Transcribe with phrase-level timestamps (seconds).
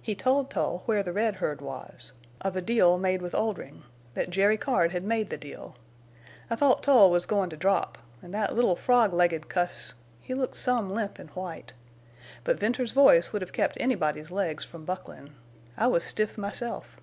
[0.00, 3.82] He told Tull where the red herd was, of a deal made with Oldrin',
[4.14, 5.76] that Jerry Card had made the deal.
[6.48, 9.92] I thought Tull was goin' to drop, an' that little frog legged cuss,
[10.22, 11.74] he looked some limp an' white.
[12.42, 15.32] But Venters's voice would have kept anybody's legs from bucklin'.
[15.76, 16.96] I was stiff myself.